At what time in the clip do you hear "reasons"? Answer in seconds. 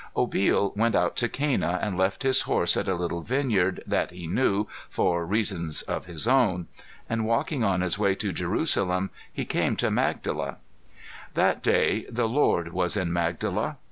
5.27-5.83